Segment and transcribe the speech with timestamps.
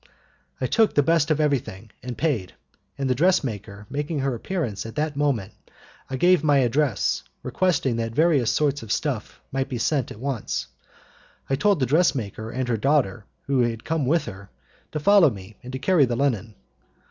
[0.59, 2.53] I took the best of everything and paid,
[2.97, 5.53] and the dressmaker making her appearance at that moment
[6.09, 10.65] I gave my address, requesting that various sorts of stuff might be sent at once.
[11.51, 14.49] I told the dressmaker and her daughter, who had come with her,
[14.91, 16.55] to follow me and to carry the linen.